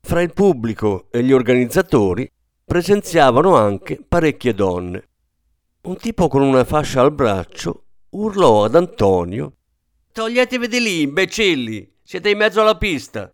Fra 0.01 0.23
il 0.23 0.33
pubblico 0.33 1.09
e 1.11 1.25
gli 1.25 1.33
organizzatori 1.33 2.31
presenziavano 2.66 3.55
anche 3.55 4.02
parecchie 4.07 4.52
donne. 4.52 5.09
Un 5.83 5.96
tipo 5.96 6.26
con 6.26 6.42
una 6.42 6.64
fascia 6.64 7.00
al 7.00 7.12
braccio 7.12 7.85
urlò 8.11 8.64
ad 8.64 8.74
Antonio 8.74 9.52
Toglietevi 10.16 10.66
di 10.66 10.81
lì, 10.81 11.02
imbecilli! 11.02 11.92
Siete 12.02 12.31
in 12.31 12.38
mezzo 12.38 12.62
alla 12.62 12.79
pista! 12.79 13.31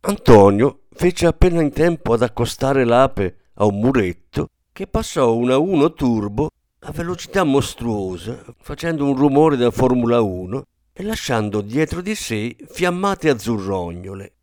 Antonio 0.00 0.82
fece 0.92 1.24
appena 1.24 1.62
in 1.62 1.72
tempo 1.72 2.12
ad 2.12 2.20
accostare 2.20 2.84
l'ape 2.84 3.38
a 3.54 3.64
un 3.64 3.80
muretto 3.80 4.50
che 4.70 4.86
passò 4.86 5.34
una 5.34 5.56
1 5.56 5.94
turbo 5.94 6.50
a 6.80 6.92
velocità 6.92 7.42
mostruosa, 7.42 8.44
facendo 8.60 9.06
un 9.06 9.16
rumore 9.16 9.56
da 9.56 9.70
Formula 9.70 10.20
1 10.20 10.66
e 10.92 11.02
lasciando 11.02 11.62
dietro 11.62 12.02
di 12.02 12.14
sé 12.14 12.54
fiammate 12.68 13.30
azzurrognole. 13.30 14.34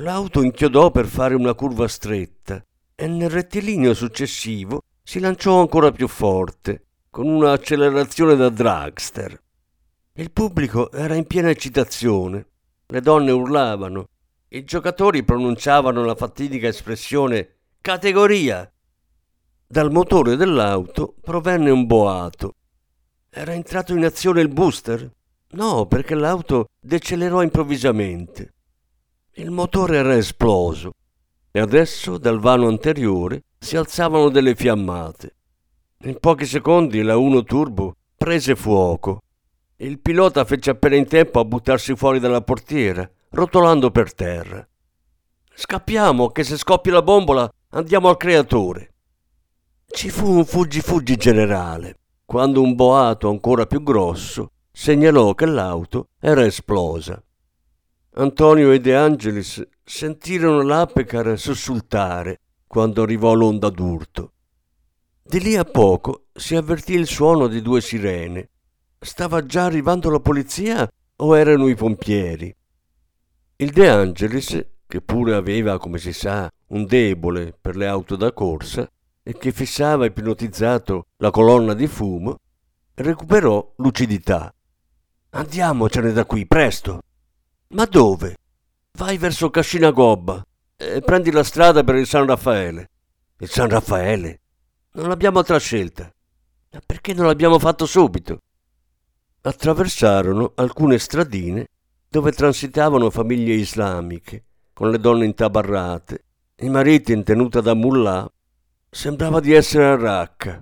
L'auto 0.00 0.42
inchiodò 0.42 0.90
per 0.90 1.06
fare 1.06 1.34
una 1.34 1.54
curva 1.54 1.88
stretta 1.88 2.62
e 2.98 3.06
nel 3.06 3.28
rettilineo 3.28 3.92
successivo 3.92 4.82
si 5.02 5.20
lanciò 5.20 5.60
ancora 5.60 5.92
più 5.92 6.08
forte, 6.08 6.86
con 7.10 7.28
un'accelerazione 7.28 8.34
da 8.34 8.48
dragster. 8.48 9.40
Il 10.14 10.32
pubblico 10.32 10.90
era 10.90 11.14
in 11.14 11.26
piena 11.26 11.50
eccitazione, 11.50 12.46
le 12.86 13.00
donne 13.02 13.30
urlavano, 13.30 14.08
i 14.48 14.64
giocatori 14.64 15.22
pronunciavano 15.22 16.04
la 16.04 16.14
fatidica 16.14 16.68
espressione 16.68 17.56
categoria. 17.82 18.68
Dal 19.68 19.92
motore 19.92 20.36
dell'auto 20.36 21.16
provenne 21.20 21.70
un 21.70 21.84
boato. 21.84 22.54
Era 23.28 23.52
entrato 23.52 23.92
in 23.92 24.04
azione 24.04 24.40
il 24.40 24.48
booster? 24.48 25.10
No, 25.50 25.86
perché 25.86 26.14
l'auto 26.14 26.68
decelerò 26.80 27.42
improvvisamente. 27.42 28.54
Il 29.34 29.50
motore 29.50 29.98
era 29.98 30.16
esploso 30.16 30.92
e 31.56 31.58
adesso 31.58 32.18
dal 32.18 32.38
vano 32.38 32.68
anteriore 32.68 33.44
si 33.58 33.78
alzavano 33.78 34.28
delle 34.28 34.54
fiammate. 34.54 35.36
In 36.02 36.18
pochi 36.20 36.44
secondi 36.44 37.00
la 37.00 37.16
1 37.16 37.44
Turbo 37.44 37.94
prese 38.14 38.54
fuoco. 38.54 39.22
Il 39.76 39.98
pilota 40.00 40.44
fece 40.44 40.72
appena 40.72 40.96
in 40.96 41.06
tempo 41.06 41.40
a 41.40 41.46
buttarsi 41.46 41.96
fuori 41.96 42.18
dalla 42.18 42.42
portiera, 42.42 43.10
rotolando 43.30 43.90
per 43.90 44.12
terra. 44.12 44.68
Scappiamo, 45.54 46.28
che 46.28 46.44
se 46.44 46.58
scoppia 46.58 46.92
la 46.92 47.00
bombola 47.00 47.50
andiamo 47.70 48.10
al 48.10 48.18
creatore. 48.18 48.92
Ci 49.86 50.10
fu 50.10 50.30
un 50.30 50.44
fuggi-fuggi 50.44 51.16
generale, 51.16 52.00
quando 52.26 52.60
un 52.60 52.74
boato 52.74 53.30
ancora 53.30 53.64
più 53.64 53.82
grosso 53.82 54.50
segnalò 54.70 55.32
che 55.32 55.46
l'auto 55.46 56.08
era 56.20 56.44
esplosa. 56.44 57.18
Antonio 58.16 58.72
e 58.72 58.78
De 58.78 58.94
Angelis 58.94 59.66
sentirono 59.88 60.62
l'Apecar 60.62 61.38
sussultare 61.38 62.40
quando 62.66 63.02
arrivò 63.02 63.34
l'onda 63.34 63.70
d'urto. 63.70 64.32
Di 65.22 65.40
lì 65.40 65.56
a 65.56 65.64
poco 65.64 66.26
si 66.32 66.56
avvertì 66.56 66.94
il 66.94 67.06
suono 67.06 67.46
di 67.46 67.62
due 67.62 67.80
sirene. 67.80 68.50
Stava 68.98 69.46
già 69.46 69.64
arrivando 69.64 70.10
la 70.10 70.18
polizia 70.18 70.90
o 71.16 71.38
erano 71.38 71.68
i 71.68 71.76
pompieri? 71.76 72.54
Il 73.58 73.70
De 73.70 73.88
Angelis, 73.88 74.66
che 74.86 75.00
pure 75.00 75.34
aveva, 75.34 75.78
come 75.78 75.98
si 75.98 76.12
sa, 76.12 76.50
un 76.68 76.84
debole 76.84 77.56
per 77.58 77.76
le 77.76 77.86
auto 77.86 78.16
da 78.16 78.32
corsa 78.32 78.90
e 79.22 79.36
che 79.38 79.52
fissava 79.52 80.04
ipnotizzato 80.04 81.06
la 81.18 81.30
colonna 81.30 81.74
di 81.74 81.86
fumo, 81.86 82.38
recuperò 82.94 83.72
lucidità. 83.76 84.52
Andiamocene 85.30 86.12
da 86.12 86.24
qui, 86.24 86.44
presto. 86.44 87.02
Ma 87.68 87.84
dove? 87.84 88.36
Vai 88.96 89.18
verso 89.18 89.50
Cascina 89.50 89.90
Gobba 89.90 90.42
e 90.74 91.02
prendi 91.02 91.30
la 91.30 91.44
strada 91.44 91.84
per 91.84 91.96
il 91.96 92.06
San 92.06 92.24
Raffaele. 92.24 92.90
Il 93.38 93.48
San 93.50 93.68
Raffaele? 93.68 94.40
Non 94.92 95.10
abbiamo 95.10 95.38
altra 95.38 95.58
scelta. 95.58 96.10
Ma 96.72 96.80
perché 96.84 97.12
non 97.12 97.26
l'abbiamo 97.26 97.58
fatto 97.58 97.84
subito? 97.84 98.40
Attraversarono 99.42 100.52
alcune 100.54 100.98
stradine 100.98 101.66
dove 102.08 102.32
transitavano 102.32 103.10
famiglie 103.10 103.52
islamiche, 103.52 104.44
con 104.72 104.90
le 104.90 104.98
donne 104.98 105.26
intabarrate, 105.26 106.24
i 106.60 106.70
mariti 106.70 107.12
in 107.12 107.22
tenuta 107.22 107.60
da 107.60 107.74
mullah. 107.74 108.26
Sembrava 108.88 109.40
di 109.40 109.52
essere 109.52 109.84
a 109.84 109.96
Raqqa 109.96 110.60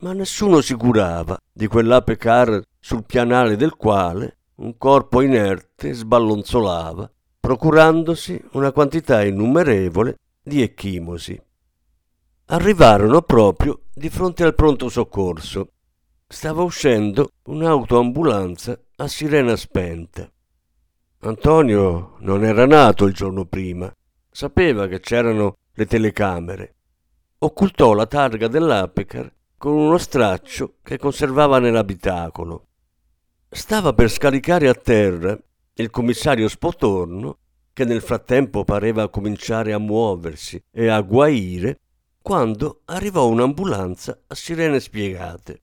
ma 0.00 0.14
nessuno 0.14 0.62
si 0.62 0.74
curava 0.76 1.38
di 1.52 1.66
quell'ape 1.66 2.16
car 2.16 2.62
sul 2.78 3.04
pianale 3.04 3.56
del 3.56 3.76
quale 3.76 4.38
un 4.56 4.78
corpo 4.78 5.20
inerte 5.20 5.92
sballonzolava, 5.92 7.10
procurandosi 7.50 8.40
una 8.52 8.70
quantità 8.70 9.24
innumerevole 9.24 10.18
di 10.40 10.62
ecchimosi. 10.62 11.36
Arrivarono 12.44 13.22
proprio 13.22 13.86
di 13.92 14.08
fronte 14.08 14.44
al 14.44 14.54
pronto 14.54 14.88
soccorso. 14.88 15.72
Stava 16.28 16.62
uscendo 16.62 17.30
un'autoambulanza 17.46 18.78
a 18.94 19.08
sirena 19.08 19.56
spenta. 19.56 20.30
Antonio 21.22 22.14
non 22.20 22.44
era 22.44 22.66
nato 22.66 23.06
il 23.06 23.14
giorno 23.14 23.44
prima, 23.46 23.92
sapeva 24.30 24.86
che 24.86 25.00
c'erano 25.00 25.56
le 25.72 25.86
telecamere. 25.86 26.74
Occultò 27.38 27.94
la 27.94 28.06
targa 28.06 28.46
dell'Apecar 28.46 29.34
con 29.58 29.72
uno 29.72 29.98
straccio 29.98 30.74
che 30.84 30.98
conservava 30.98 31.58
nell'abitacolo. 31.58 32.68
Stava 33.48 33.92
per 33.92 34.08
scaricare 34.08 34.68
a 34.68 34.74
terra 34.74 35.36
il 35.74 35.90
commissario 35.90 36.46
Spotorno, 36.46 37.38
che 37.80 37.86
nel 37.86 38.02
frattempo 38.02 38.62
pareva 38.62 39.08
cominciare 39.08 39.72
a 39.72 39.78
muoversi 39.78 40.62
e 40.70 40.88
a 40.88 41.00
guaire, 41.00 41.80
quando 42.20 42.82
arrivò 42.84 43.26
un'ambulanza 43.26 44.24
a 44.26 44.34
sirene 44.34 44.78
spiegate. 44.80 45.62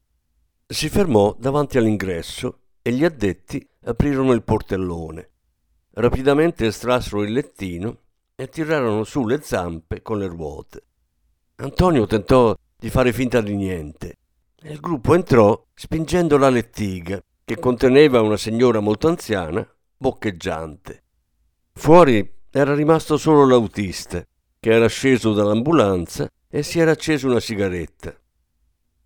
Si 0.66 0.90
fermò 0.90 1.36
davanti 1.38 1.78
all'ingresso 1.78 2.62
e 2.82 2.92
gli 2.92 3.06
addetti 3.06 3.64
aprirono 3.84 4.32
il 4.32 4.42
portellone. 4.42 5.30
Rapidamente 5.92 6.66
estrassero 6.66 7.22
il 7.22 7.34
lettino 7.34 8.00
e 8.34 8.50
tirarono 8.50 9.04
su 9.04 9.28
le 9.28 9.40
zampe 9.44 10.02
con 10.02 10.18
le 10.18 10.26
ruote. 10.26 10.86
Antonio 11.58 12.08
tentò 12.08 12.56
di 12.76 12.90
fare 12.90 13.14
finta 13.14 13.42
di 13.42 13.56
niente. 13.56 14.16
Il 14.64 14.80
gruppo 14.80 15.14
entrò 15.14 15.68
spingendo 15.72 16.40
la 16.40 16.50
lettiga, 16.50 17.22
che 17.46 17.60
conteneva 17.60 18.22
una 18.22 18.38
signora 18.38 18.80
molto 18.80 19.08
anziana, 19.08 19.64
boccheggiante. 19.96 21.04
Fuori 21.78 22.28
era 22.50 22.74
rimasto 22.74 23.18
solo 23.18 23.46
l'autista, 23.46 24.26
che 24.60 24.72
era 24.72 24.88
sceso 24.88 25.32
dall'ambulanza 25.34 26.28
e 26.50 26.64
si 26.64 26.80
era 26.80 26.92
acceso 26.92 27.28
una 27.28 27.40
sigaretta. 27.40 28.14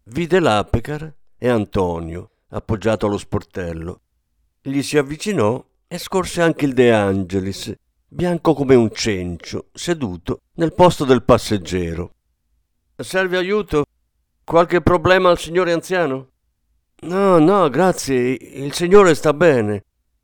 Vide 0.06 0.40
l'Apecar 0.40 1.14
e 1.38 1.50
Antonio, 1.50 2.30
appoggiato 2.48 3.06
allo 3.06 3.18
sportello. 3.18 4.00
Gli 4.62 4.82
si 4.82 4.98
avvicinò 4.98 5.64
e 5.86 5.98
scorse 5.98 6.42
anche 6.42 6.64
il 6.64 6.74
De 6.74 6.94
Angelis, 6.94 7.74
bianco 8.08 8.54
come 8.54 8.76
un 8.76 8.90
cencio, 8.94 9.68
seduto 9.74 10.40
nel 10.54 10.74
posto 10.74 11.04
del 11.04 11.24
passeggero. 11.24 12.14
Serve 12.96 13.38
aiuto? 13.38 13.84
Qualche 14.46 14.80
problema 14.82 15.30
al 15.30 15.38
signore 15.38 15.74
anziano? 15.74 16.30
No, 17.02 17.38
no, 17.38 17.70
grazie. 17.70 18.30
Il 18.30 18.74
signore 18.74 19.14
sta 19.14 19.34
bene. 19.34 19.84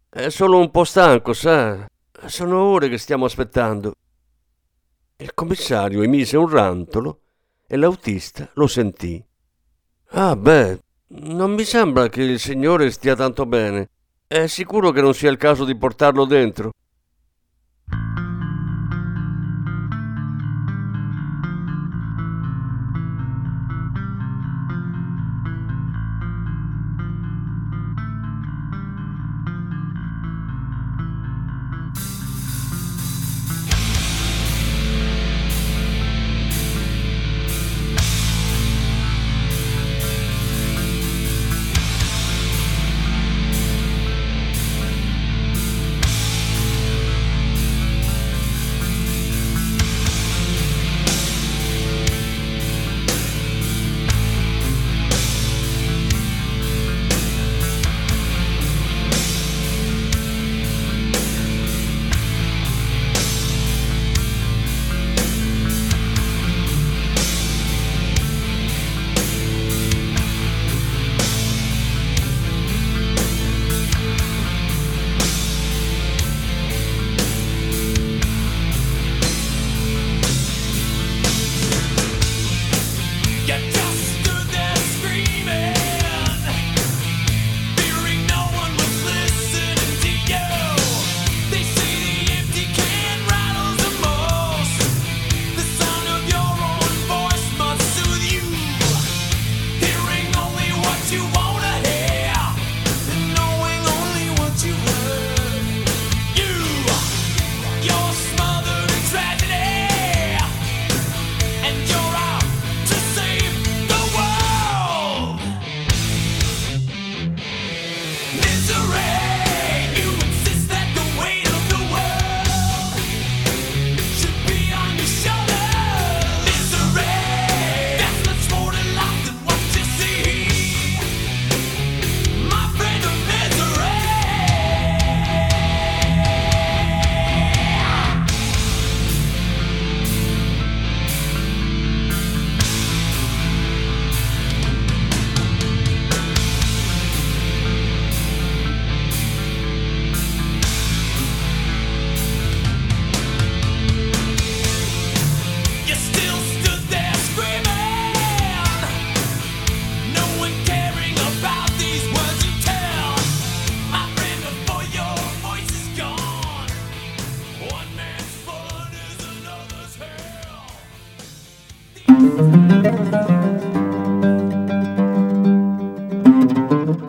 È 0.09 0.29
solo 0.29 0.59
un 0.59 0.71
po' 0.71 0.85
stanco, 0.85 1.33
sa. 1.33 1.85
Sono 2.25 2.59
ore 2.59 2.89
che 2.89 2.97
stiamo 2.97 3.25
aspettando. 3.25 3.93
Il 5.17 5.33
commissario 5.33 6.01
emise 6.01 6.35
un 6.35 6.49
rantolo 6.49 7.21
e 7.67 7.77
l'autista 7.77 8.49
lo 8.55 8.67
sentì. 8.67 9.23
Ah, 10.09 10.35
beh, 10.35 10.79
non 11.07 11.53
mi 11.53 11.63
sembra 11.63 12.09
che 12.09 12.23
il 12.23 12.39
signore 12.39 12.91
stia 12.91 13.15
tanto 13.15 13.45
bene. 13.45 13.89
È 14.25 14.47
sicuro 14.47 14.91
che 14.91 15.01
non 15.01 15.13
sia 15.13 15.29
il 15.29 15.37
caso 15.37 15.63
di 15.63 15.77
portarlo 15.77 16.25
dentro? 16.25 16.71